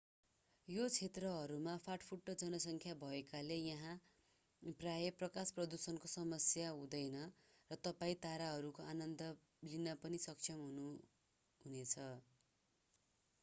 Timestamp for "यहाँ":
3.57-3.91